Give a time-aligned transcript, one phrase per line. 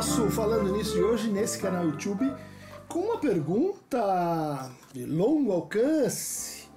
[0.00, 2.32] nosso Falando Nisso de hoje, nesse canal YouTube,
[2.88, 6.70] com uma pergunta de longo alcance,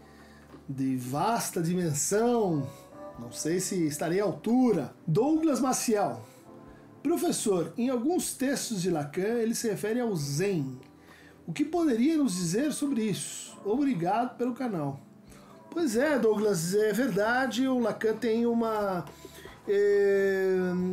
[0.67, 2.69] de vasta dimensão,
[3.17, 4.93] não sei se estarei à altura.
[5.07, 6.21] Douglas Maciel.
[7.01, 10.77] Professor, em alguns textos de Lacan ele se refere ao Zen.
[11.47, 13.57] O que poderia nos dizer sobre isso?
[13.63, 14.99] Obrigado pelo canal.
[15.71, 19.05] Pois é, Douglas, é verdade, o Lacan tem uma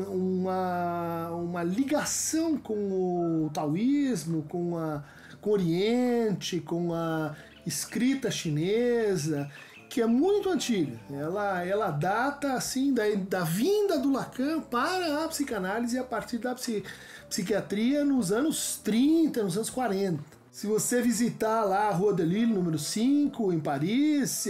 [0.09, 5.03] uma, uma ligação com o taoísmo, com, a,
[5.41, 7.35] com o Oriente, com a
[7.67, 9.51] escrita chinesa,
[9.89, 10.99] que é muito antiga.
[11.11, 16.55] Ela, ela data assim da, da vinda do Lacan para a psicanálise a partir da
[16.55, 16.85] psi,
[17.29, 20.23] psiquiatria nos anos 30, nos anos 40.
[20.53, 24.47] Se você visitar lá a Rua de Lille, número 5, em Paris,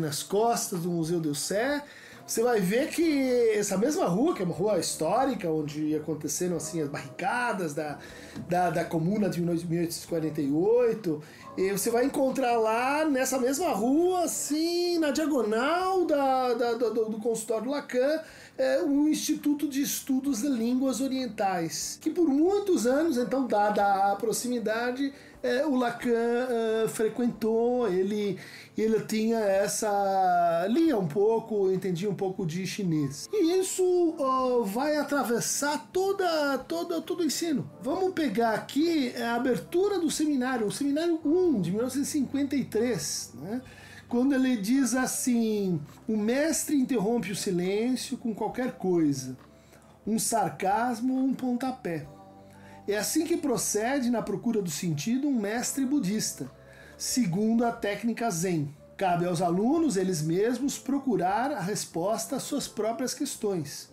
[0.00, 1.82] nas costas do Museu d'Orsay,
[2.26, 6.80] você vai ver que essa mesma rua, que é uma rua histórica, onde aconteceram assim
[6.80, 7.98] as barricadas da,
[8.48, 11.22] da, da comuna de 1848,
[11.56, 17.18] e você vai encontrar lá nessa mesma rua, assim, na diagonal da, da do, do
[17.18, 18.20] consultório Lacan,
[18.56, 24.16] é, o Instituto de Estudos de Línguas Orientais, que por muitos anos, então, dada a
[24.16, 25.12] proximidade,
[25.42, 28.38] é, o Lacan uh, frequentou, ele,
[28.78, 30.66] ele tinha essa.
[30.68, 33.28] lia um pouco, entendia um pouco de chinês.
[33.32, 37.68] E isso uh, vai atravessar toda, toda, todo o ensino.
[37.82, 43.62] Vamos pegar aqui a abertura do seminário, o seminário 1 de 1953, né?
[44.08, 49.36] quando ele diz assim: o mestre interrompe o silêncio com qualquer coisa,
[50.06, 52.06] um sarcasmo ou um pontapé.
[52.86, 56.50] É assim que procede na procura do sentido um mestre budista,
[56.98, 58.74] segundo a técnica Zen.
[58.96, 63.92] Cabe aos alunos eles mesmos procurar a resposta às suas próprias questões.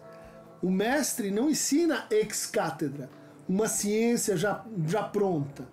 [0.62, 3.09] O mestre não ensina ex cátedra,
[3.47, 5.68] uma ciência já, já pronta.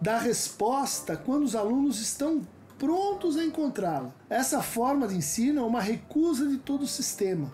[0.00, 2.42] Dá resposta quando os alunos estão
[2.78, 4.12] prontos a encontrá-la.
[4.28, 7.52] Essa forma de ensino é uma recusa de todo o sistema.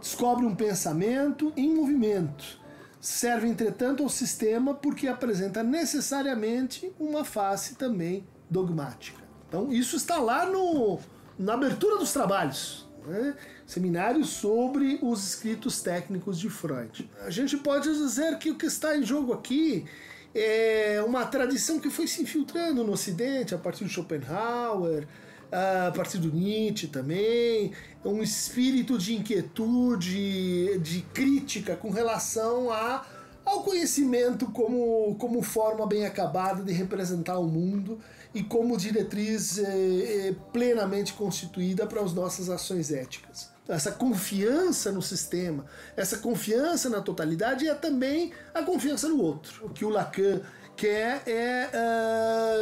[0.00, 2.58] Descobre um pensamento em movimento.
[3.06, 9.22] Serve, entretanto, ao sistema porque apresenta necessariamente uma face também dogmática.
[9.48, 10.98] Então, isso está lá no,
[11.38, 12.84] na abertura dos trabalhos.
[13.06, 13.36] Né?
[13.64, 17.08] Seminário sobre os escritos técnicos de Freud.
[17.20, 19.86] A gente pode dizer que o que está em jogo aqui
[20.34, 25.06] é uma tradição que foi se infiltrando no Ocidente a partir de Schopenhauer,
[25.50, 27.72] a partir do Nietzsche também,
[28.04, 33.04] um espírito de inquietude, de crítica com relação a,
[33.44, 37.98] ao conhecimento como, como forma bem acabada de representar o mundo
[38.34, 45.64] e como diretriz eh, plenamente constituída para as nossas ações éticas essa confiança no sistema,
[45.96, 49.66] essa confiança na totalidade é também a confiança no outro.
[49.66, 50.40] O que o Lacan
[50.76, 51.70] quer é,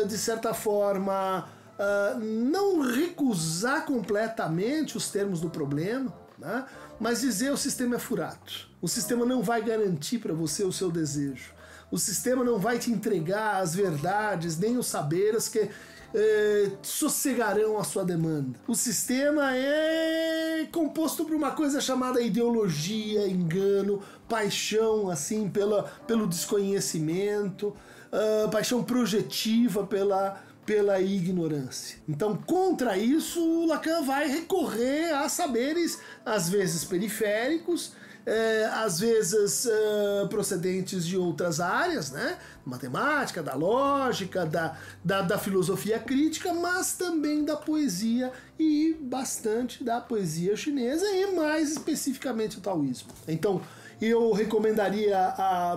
[0.02, 1.48] uh, de certa forma,
[1.78, 6.66] uh, não recusar completamente os termos do problema, né?
[6.98, 8.38] mas dizer o sistema é furado.
[8.80, 11.52] O sistema não vai garantir para você o seu desejo.
[11.90, 15.70] O sistema não vai te entregar as verdades nem os saberes que
[16.14, 18.58] é, sossegarão a sua demanda.
[18.66, 27.68] O sistema é composto por uma coisa chamada ideologia, engano, paixão assim pela, pelo desconhecimento,
[28.12, 31.98] uh, paixão projetiva pela pela ignorância.
[32.08, 37.92] Então, contra isso, o Lacan vai recorrer a saberes, às vezes periféricos,
[38.26, 42.38] é, às vezes é, procedentes de outras áreas, né?
[42.64, 50.00] Matemática, da lógica, da, da, da, filosofia crítica, mas também da poesia e bastante da
[50.00, 53.10] poesia chinesa e mais especificamente o taoísmo.
[53.28, 53.60] Então,
[54.00, 55.34] eu recomendaria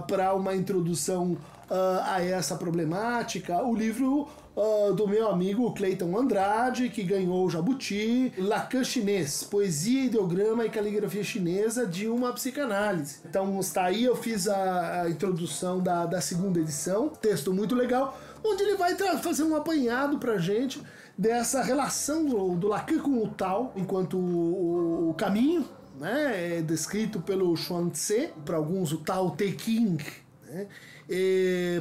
[0.08, 1.38] para uma introdução
[1.70, 7.50] uh, a essa problemática o livro uh, do meu amigo Cleiton Andrade, que ganhou o
[7.50, 13.19] Jabuti, Lacan chinês, poesia, ideograma e caligrafia chinesa de uma psicanálise.
[13.30, 18.18] Então está aí, eu fiz a, a introdução da, da segunda edição, texto muito legal,
[18.44, 20.81] onde ele vai fazer um apanhado pra gente
[21.18, 25.66] dessa relação do, do Lacan com o tal, enquanto o, o caminho,
[26.00, 30.04] né, é descrito pelo Xuan Tse, para alguns o Tao Te King,
[30.48, 30.68] né,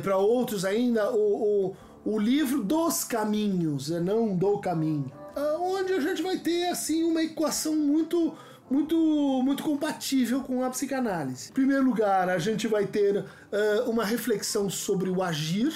[0.02, 1.76] para outros ainda o, o
[2.06, 5.10] o livro dos caminhos, é não do caminho.
[5.60, 8.32] Onde a gente vai ter assim uma equação muito
[8.70, 8.96] muito
[9.44, 11.50] muito compatível com a psicanálise.
[11.50, 15.72] Em primeiro lugar, a gente vai ter uh, uma reflexão sobre o agir,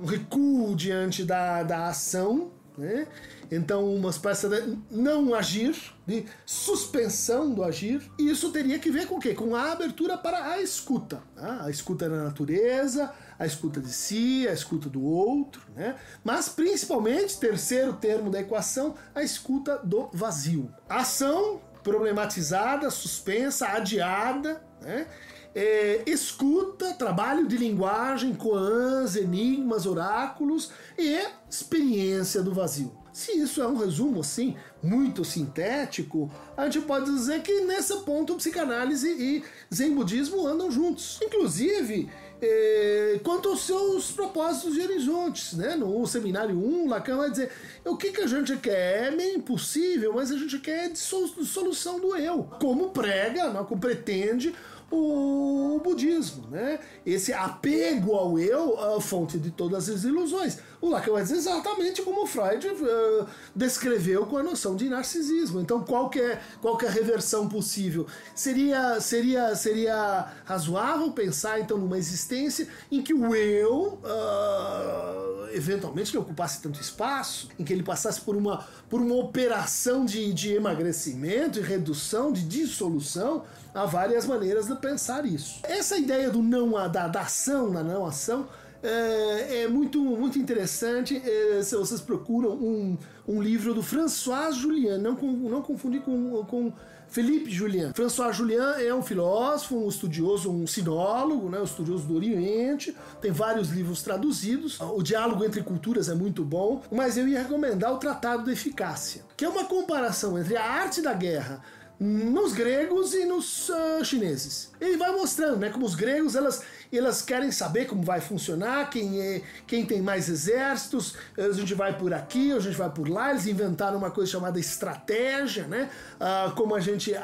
[0.00, 3.06] um recuo diante da, da ação, né?
[3.50, 5.76] Então, uma espécie de não agir,
[6.06, 8.02] de suspensão do agir.
[8.18, 9.34] E isso teria que ver com o quê?
[9.34, 11.22] Com a abertura para a escuta.
[11.36, 11.64] Tá?
[11.64, 15.96] A escuta da natureza, a escuta de si, a escuta do outro, né?
[16.24, 20.72] Mas principalmente, terceiro termo da equação, a escuta do vazio.
[20.88, 25.06] Ação problematizada, suspensa, adiada, né?
[25.54, 33.02] É, escuta, trabalho de linguagem, koans, enigmas, oráculos e experiência do vazio.
[33.12, 38.34] Se isso é um resumo assim, muito sintético, a gente pode dizer que nesse ponto
[38.36, 41.20] psicanálise e zen budismo andam juntos.
[41.22, 42.08] Inclusive,
[42.40, 45.76] é, quanto aos seus propósitos e horizontes, né?
[45.76, 47.52] No seminário 1, Lacan vai dizer
[47.84, 52.00] o que, que a gente quer é meio impossível, mas a gente quer de solução
[52.00, 53.64] do eu, como prega, né?
[53.68, 54.54] como pretende
[54.92, 56.78] o budismo, né?
[57.04, 60.58] Esse apego ao eu, a fonte de todas as ilusões.
[60.82, 65.60] O Lacan dizer exatamente como Freud uh, descreveu com a noção de narcisismo.
[65.60, 68.04] Então, qual que é, qual que é a reversão possível?
[68.34, 76.22] Seria, seria, seria razoável pensar, então, numa existência em que o eu, uh, eventualmente, não
[76.22, 81.60] ocupasse tanto espaço, em que ele passasse por uma, por uma operação de, de emagrecimento
[81.60, 85.60] e redução, de dissolução, há várias maneiras de pensar isso.
[85.62, 88.48] Essa ideia do não da, da ação na não ação
[88.82, 91.22] é, é, muito, muito interessante.
[91.24, 96.72] É, se vocês procuram um, um livro do François Julien, não, não confundir com, com
[97.12, 97.92] Felipe Julien.
[97.92, 103.30] François Julien é um filósofo, um estudioso, um sinólogo, né, um estudioso do Oriente, tem
[103.30, 104.80] vários livros traduzidos.
[104.80, 109.22] O diálogo entre culturas é muito bom, mas eu ia recomendar o Tratado da Eficácia,
[109.36, 111.62] que é uma comparação entre a arte da guerra
[111.98, 114.72] nos gregos e nos uh, chineses.
[114.80, 116.62] Ele vai mostrando, né, como os gregos elas,
[116.92, 121.96] elas querem saber como vai funcionar, quem é, quem tem mais exércitos, a gente vai
[121.96, 123.30] por aqui, a gente vai por lá.
[123.30, 127.18] Eles inventaram uma coisa chamada estratégia, né, uh, como a gente uh,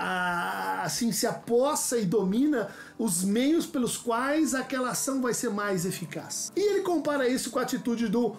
[0.83, 6.53] assim se apossa e domina os meios pelos quais aquela ação vai ser mais eficaz.
[6.55, 8.37] E ele compara isso com a atitude do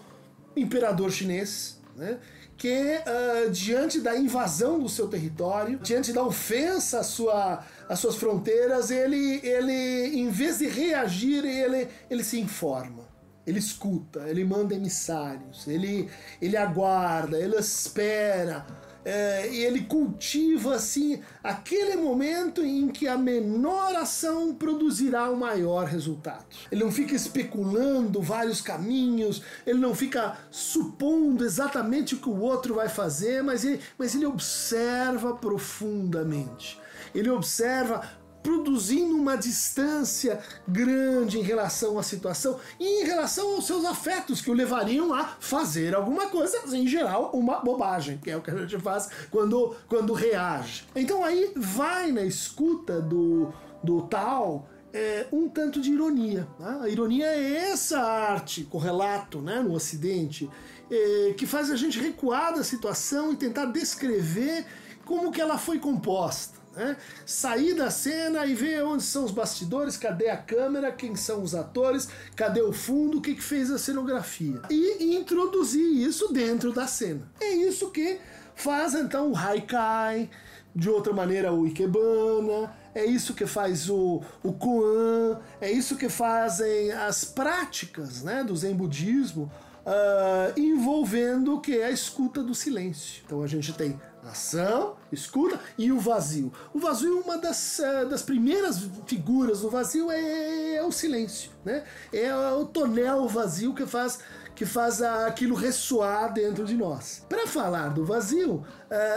[0.55, 2.17] imperador chinês, né?
[2.59, 8.17] Que uh, diante da invasão do seu território, diante da ofensa à sua, às suas
[8.17, 13.07] fronteiras, ele, ele, em vez de reagir, ele, ele se informa.
[13.47, 16.09] Ele escuta, ele manda emissários, ele,
[16.41, 18.67] ele aguarda, ele espera,
[19.05, 25.85] é, e ele cultiva assim aquele momento em que a menor ação produzirá o maior
[25.85, 26.45] resultado.
[26.71, 32.75] Ele não fica especulando vários caminhos, ele não fica supondo exatamente o que o outro
[32.75, 36.79] vai fazer, mas ele, mas ele observa profundamente.
[37.13, 38.18] Ele observa
[38.49, 44.49] produzindo uma distância grande em relação à situação e em relação aos seus afetos que
[44.49, 48.57] o levariam a fazer alguma coisa, em geral, uma bobagem, que é o que a
[48.57, 50.87] gente faz quando, quando reage.
[50.95, 53.53] Então aí vai na escuta do,
[53.83, 54.67] do tal.
[54.91, 56.47] É, um tanto de ironia.
[56.59, 56.79] Né?
[56.81, 60.49] A ironia é essa arte, correlato né, no Ocidente,
[60.89, 64.65] é, que faz a gente recuar da situação e tentar descrever
[65.05, 66.58] como que ela foi composta.
[66.75, 66.95] Né?
[67.25, 71.55] Sair da cena e ver onde são os bastidores, cadê a câmera, quem são os
[71.55, 74.61] atores, cadê o fundo, o que, que fez a cenografia.
[74.69, 77.27] E introduzir isso dentro da cena.
[77.41, 78.19] É isso que
[78.55, 80.29] faz então o Haikai,
[80.75, 86.09] de outra maneira o Ikebana, é isso que faz o, o Koan, é isso que
[86.09, 89.51] fazem as práticas né, do Zen Budismo,
[89.85, 93.23] uh, envolvendo o que é a escuta do silêncio.
[93.25, 96.51] Então a gente tem ação, escuta e o vazio.
[96.73, 101.83] O vazio, uma das, uh, das primeiras figuras do vazio é, é, o silêncio, né?
[102.11, 104.19] É o tonel vazio que faz
[104.55, 107.25] que faz aquilo ressoar dentro de nós.
[107.29, 108.65] Para falar do vazio, uh,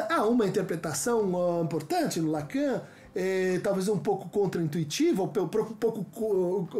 [0.08, 2.80] há uma interpretação importante no Lacan
[3.14, 6.04] é, talvez um pouco contraintuitiva, um pouco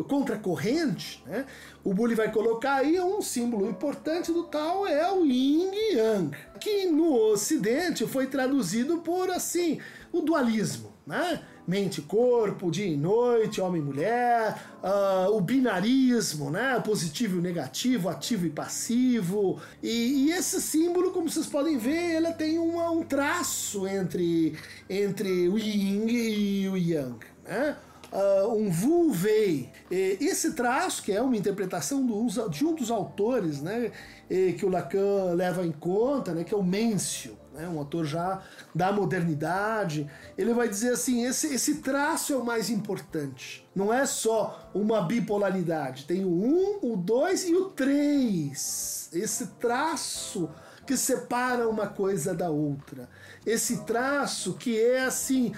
[0.09, 1.45] contracorrente, né?
[1.85, 6.87] o Bully vai colocar aí um símbolo importante do tal é o Yin Yang, que
[6.87, 9.79] no Ocidente foi traduzido por assim
[10.13, 11.43] o dualismo, né?
[11.67, 16.81] Mente e corpo, dia e noite, homem e mulher, uh, o binarismo, né?
[16.85, 19.61] positivo e negativo, ativo e passivo.
[19.83, 24.57] E, e, esse símbolo, como vocês podem ver, ele tem uma, um traço entre,
[24.89, 27.19] entre o yin e o yang.
[27.45, 27.77] Né?
[28.13, 29.71] Uh, um Wu Wei.
[29.91, 33.91] Esse traço, que é uma interpretação do, de um dos autores né,
[34.59, 38.43] que o Lacan leva em conta, né, que é o Mêncio né, um autor já
[38.75, 43.69] da modernidade, ele vai dizer assim: esse, esse traço é o mais importante.
[43.75, 46.33] Não é só uma bipolaridade, tem o 1,
[46.83, 49.11] um, o 2 e o 3.
[49.13, 50.49] Esse traço
[50.87, 53.09] que separa uma coisa da outra.
[53.47, 55.53] Esse traço que é assim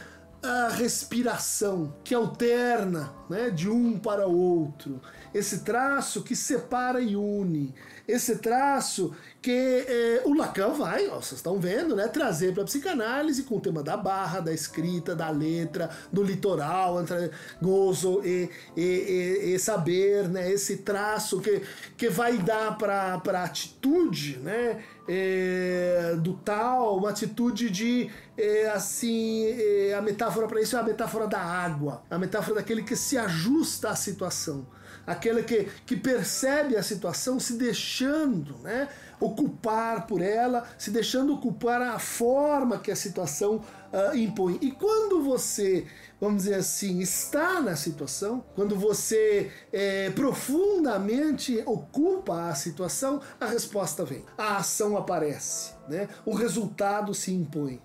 [0.45, 5.01] a respiração que alterna né, de um para outro,
[5.33, 7.75] esse traço que separa e une,
[8.07, 12.67] esse traço que eh, o Lacan vai, ó, vocês estão vendo, né, trazer para a
[12.67, 18.51] psicanálise com o tema da barra, da escrita, da letra, do litoral, entre gozo e,
[18.77, 21.63] e, e, e saber, né, esse traço que,
[21.97, 29.47] que vai dar para a atitude, né, é, do tal, uma atitude de é, assim,
[29.47, 33.17] é, a metáfora para isso é a metáfora da água, a metáfora daquele que se
[33.17, 34.67] ajusta à situação,
[35.07, 38.89] aquele que, que percebe a situação se deixando, né,
[39.21, 43.57] ocupar por ela, se deixando ocupar a forma que a situação
[43.93, 44.59] uh, impõe.
[44.61, 45.87] E quando você,
[46.21, 54.05] vamos dizer assim, está na situação, quando você é, profundamente ocupa a situação, a resposta
[54.05, 56.09] vem, a ação aparece, né?
[56.27, 57.81] o resultado se impõe.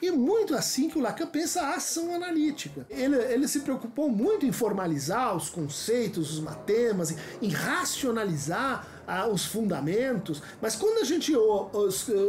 [0.00, 2.86] E muito assim que o Lacan pensa a ação analítica.
[2.90, 8.86] Ele, ele se preocupou muito em formalizar os conceitos, os matemas, em racionalizar
[9.30, 11.32] os fundamentos, mas quando a gente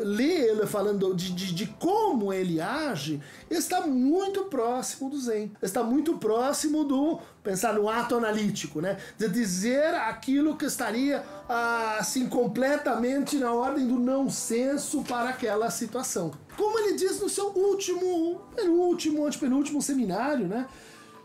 [0.03, 5.83] lê ele falando de, de, de, como ele age, está muito próximo do Zen, está
[5.83, 8.97] muito próximo do pensar no ato analítico, né?
[9.17, 16.31] de dizer aquilo que estaria assim completamente na ordem do não senso para aquela situação.
[16.57, 20.67] Como ele diz no seu último, penúltimo, antepenúltimo seminário, né?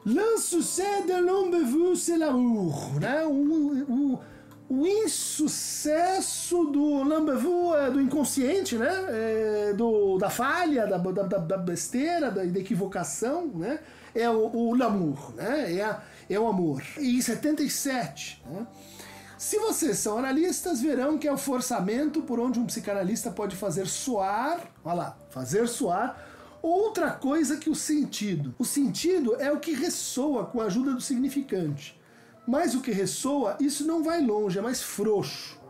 [0.06, 3.26] L'insuccès de l'homme vu, c'est l'amour, né?
[3.26, 4.20] O, o,
[4.68, 8.90] o insucesso do Lambevu é do inconsciente, né?
[9.08, 13.80] É do, da falha, da, da, da besteira, da, da, equivocação, né?
[14.14, 15.74] É o, o l'amour, né?
[15.76, 16.82] É, a, é o amor.
[16.98, 18.66] E em 77, né?
[19.38, 23.86] Se vocês são analistas, verão que é o forçamento por onde um psicanalista pode fazer
[23.86, 26.28] soar, olha lá, fazer soar
[26.60, 28.54] outra coisa que o sentido.
[28.58, 31.97] O sentido é o que ressoa com a ajuda do significante.
[32.48, 35.60] Mas o que ressoa, isso não vai longe, é mais frouxo.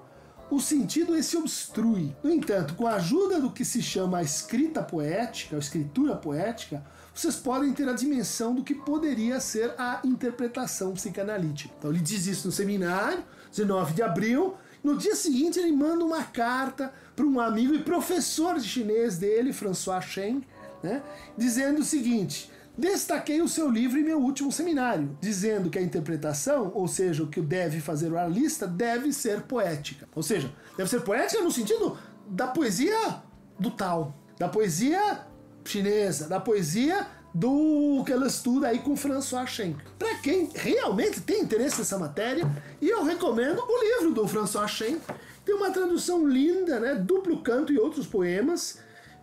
[0.49, 2.17] O sentido esse obstrui.
[2.23, 6.87] No entanto, com a ajuda do que se chama a escrita poética, a escritura poética,
[7.13, 11.75] vocês podem ter a dimensão do que poderia ser a interpretação psicanalítica.
[11.77, 14.55] Então ele diz isso no seminário, 19 de abril.
[14.83, 19.53] No dia seguinte ele manda uma carta para um amigo e professor de chinês dele,
[19.53, 20.47] François Chen,
[20.81, 21.03] né,
[21.37, 26.71] dizendo o seguinte: Destaquei o seu livro em meu último seminário, dizendo que a interpretação,
[26.73, 30.09] ou seja, o que deve fazer o analista, deve ser poética.
[30.15, 33.21] Ou seja, deve ser poética no sentido da poesia
[33.59, 35.27] do tal, da poesia
[35.65, 37.05] chinesa, da poesia
[37.35, 39.77] do que ela estuda aí com François Chen.
[39.99, 42.49] Para quem realmente tem interesse nessa matéria,
[42.81, 45.01] e eu recomendo o livro do François Chen.
[45.45, 46.95] Tem uma tradução linda, né?
[46.95, 48.79] Duplo canto e outros poemas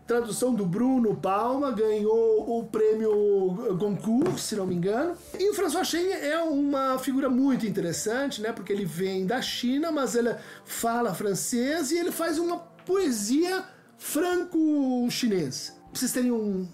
[0.05, 5.17] tradução do Bruno Palma, ganhou o prêmio Goncourt, se não me engano.
[5.37, 8.51] E o François Chen é uma figura muito interessante, né?
[8.51, 13.63] Porque ele vem da China, mas ele fala francês e ele faz uma poesia
[13.97, 15.73] franco-chinesa.
[15.91, 16.67] Pra vocês terem um,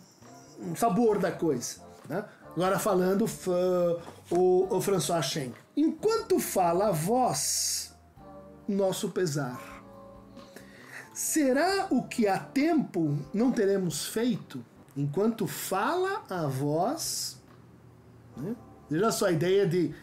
[0.59, 1.77] um sabor da coisa,
[2.09, 2.25] né?
[2.53, 3.25] Agora falando
[4.29, 5.53] o, o François Chen.
[5.77, 7.95] Enquanto fala a voz,
[8.67, 9.70] nosso pesar
[11.13, 14.63] Será o que há tempo não teremos feito?
[14.95, 17.37] Enquanto fala a voz.
[18.35, 18.55] Né?
[18.89, 19.93] Veja só a ideia de.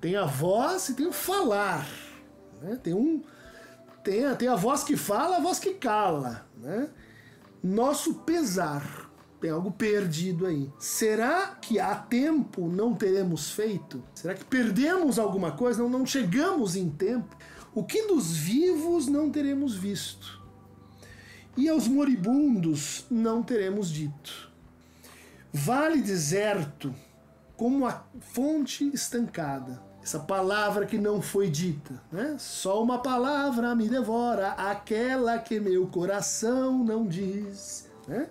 [0.00, 1.88] Tem a voz e tem o falar.
[2.62, 2.78] Né?
[2.82, 3.22] Tem, um,
[4.04, 6.46] tem, a, tem a voz que fala, a voz que cala.
[6.56, 6.88] Né?
[7.62, 9.06] Nosso pesar.
[9.40, 10.72] Tem algo perdido aí.
[10.78, 14.02] Será que há tempo não teremos feito?
[14.14, 15.82] Será que perdemos alguma coisa?
[15.82, 17.36] Não, não chegamos em tempo?
[17.76, 20.44] O que dos vivos não teremos visto?
[21.56, 24.50] e aos moribundos não teremos dito.
[25.52, 26.94] Vale deserto
[27.56, 29.82] como a fonte estancada.
[30.02, 32.36] Essa palavra que não foi dita, né?
[32.38, 38.28] Só uma palavra me devora, aquela que meu coração não diz, né?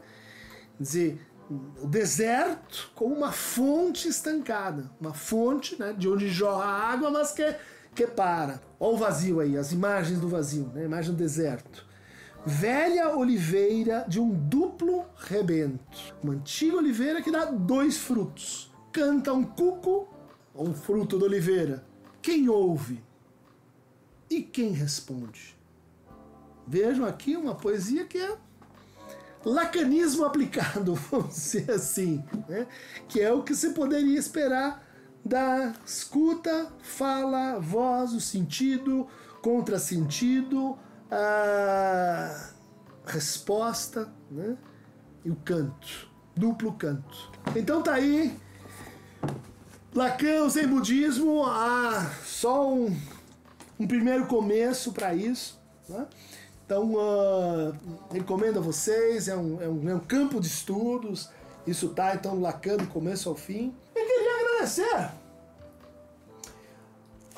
[0.77, 7.09] Quer dizer, o deserto como uma fonte estancada, uma fonte né, de onde jorra água,
[7.09, 7.55] mas que,
[7.95, 8.61] que para.
[8.79, 10.81] Olha o vazio aí, as imagens do vazio, né?
[10.81, 11.85] a imagem do deserto
[12.45, 16.15] velha oliveira de um duplo rebento.
[16.21, 18.71] Uma antiga oliveira que dá dois frutos.
[18.91, 20.07] Canta um cuco,
[20.53, 21.83] um fruto da oliveira.
[22.21, 23.03] Quem ouve?
[24.29, 25.55] E quem responde?
[26.67, 28.37] Vejam aqui uma poesia que é
[29.43, 32.67] lacanismo aplicado, vamos dizer assim, né?
[33.07, 34.83] que é o que se poderia esperar
[35.25, 39.07] da escuta, fala, voz, o sentido,
[39.41, 40.77] contrasentido,
[41.09, 42.51] ah,
[43.07, 44.55] resposta né?
[45.23, 47.31] e o canto, duplo canto.
[47.55, 48.37] Então tá aí,
[49.95, 52.95] Lacan, Zen Budismo, ah, só um,
[53.79, 55.59] um primeiro começo para isso.
[55.89, 56.05] Né?
[56.65, 57.75] Então, uh,
[58.11, 61.29] recomendo a vocês, é um, é, um, é um campo de estudos,
[61.65, 63.73] isso tá então Lacan do começo ao fim.
[64.65, 65.11] Agradecer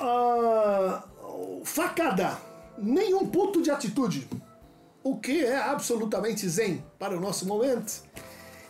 [0.00, 2.38] uh, facada,
[2.78, 4.26] nenhum ponto de atitude,
[5.04, 8.02] o que é absolutamente zen para o nosso momento.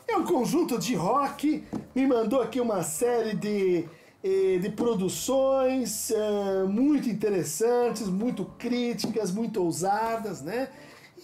[0.09, 3.85] É um conjunto de rock, me mandou aqui uma série de,
[4.25, 10.69] eh, de produções uh, muito interessantes, muito críticas, muito ousadas, né?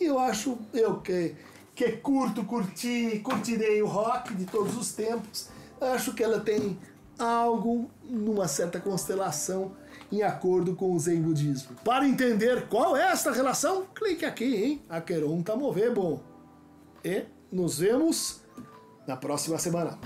[0.01, 1.35] E eu acho, eu que,
[1.75, 5.49] que curto, curti, curtirei o rock de todos os tempos,
[5.81, 6.79] acho que ela tem
[7.19, 9.73] algo numa certa constelação
[10.11, 11.77] em acordo com o Zen budismo.
[11.85, 14.83] Para entender qual é esta relação, clique aqui em
[15.57, 16.21] mover, bom.
[17.05, 18.41] E nos vemos
[19.07, 19.99] na próxima semana.